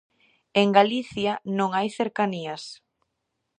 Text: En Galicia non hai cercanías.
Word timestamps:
En 0.61 0.67
Galicia 0.77 1.33
non 1.57 1.69
hai 1.77 1.87
cercanías. 1.99 2.63